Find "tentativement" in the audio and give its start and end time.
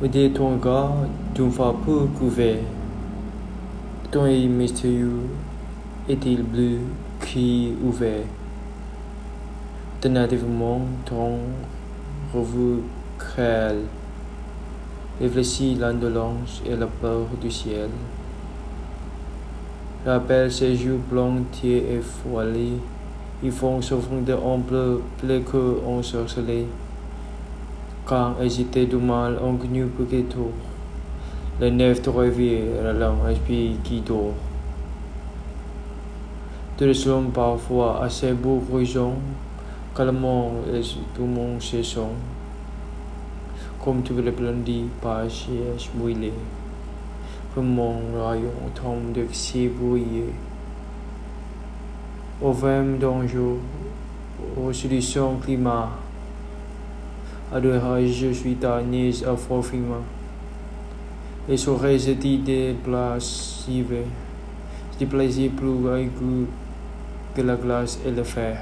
10.00-10.80